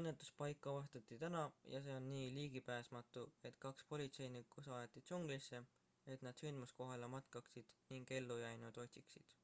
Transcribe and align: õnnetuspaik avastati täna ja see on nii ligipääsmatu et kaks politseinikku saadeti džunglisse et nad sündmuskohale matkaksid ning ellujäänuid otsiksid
õnnetuspaik 0.00 0.66
avastati 0.72 1.16
täna 1.22 1.38
ja 1.72 1.80
see 1.86 1.96
on 2.00 2.04
nii 2.10 2.26
ligipääsmatu 2.36 3.24
et 3.50 3.58
kaks 3.64 3.86
politseinikku 3.94 4.64
saadeti 4.66 5.02
džunglisse 5.08 5.60
et 6.16 6.26
nad 6.28 6.42
sündmuskohale 6.44 7.08
matkaksid 7.16 7.72
ning 7.96 8.14
ellujäänuid 8.20 8.80
otsiksid 8.86 9.36